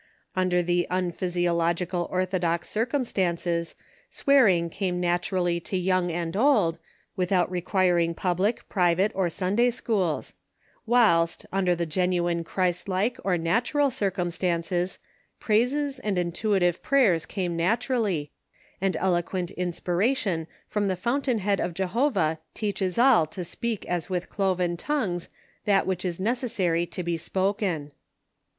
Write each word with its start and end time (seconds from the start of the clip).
Under 0.35 0.63
tlie 0.63 0.87
unpliysiological 0.87 2.09
orthodox 2.09 2.67
circimistances, 2.67 3.75
swearing 4.09 4.67
came 4.71 4.99
naturally 4.99 5.59
to 5.59 5.77
young 5.77 6.11
and 6.11 6.35
old, 6.35 6.79
without 7.15 7.51
requir 7.51 8.03
ing 8.03 8.15
public, 8.15 8.67
private 8.67 9.11
or 9.13 9.29
Sunday 9.29 9.69
schools; 9.69 10.33
whilst, 10.87 11.45
under 11.53 11.75
the 11.75 11.85
genuine 11.85 12.43
Christ 12.43 12.89
like 12.89 13.19
or 13.23 13.37
natural 13.37 13.91
circumstances, 13.91 14.97
praises 15.39 15.99
and 15.99 16.17
intuitive 16.17 16.81
prayers 16.81 17.27
come 17.27 17.55
naturally, 17.55 18.31
and 18.81 18.97
eloquent 18.97 19.51
inspiration 19.51 20.47
from 20.67 20.87
the 20.87 20.95
fountain 20.95 21.37
head 21.37 21.59
of 21.59 21.75
Jehovah 21.75 22.39
teaches 22.55 22.97
all 22.97 23.27
to 23.27 23.43
speak 23.45 23.85
as 23.85 24.09
with 24.09 24.31
cloven 24.31 24.77
tongues 24.77 25.29
that 25.65 25.85
which 25.85 26.03
is 26.03 26.19
necessary 26.19 26.87
to 26.87 27.03
be 27.03 27.17
spoken. 27.17 27.91